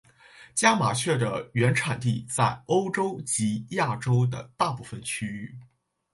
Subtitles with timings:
[0.55, 5.55] 家麻雀的原产地在欧洲及亚洲的大部份区域。